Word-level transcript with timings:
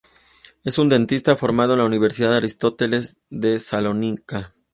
Es 0.63 0.79
un 0.79 0.89
dentista 0.89 1.35
formado 1.35 1.73
en 1.73 1.77
la 1.77 1.85
Universidad 1.85 2.35
Aristóteles 2.35 3.21
de 3.29 3.59
Salónica. 3.59 4.55